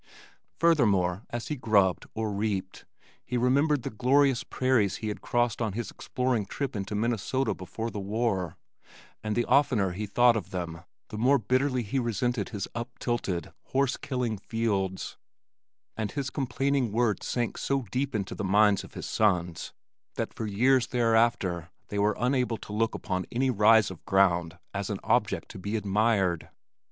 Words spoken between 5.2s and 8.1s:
crossed on his exploring trip into Minnesota before the